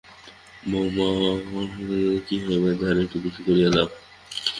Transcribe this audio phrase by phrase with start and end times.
[0.63, 1.07] বউমা,
[1.29, 3.87] ওটুকুতে কী হইবে, আর-একটু বেশি করিয়া দাও।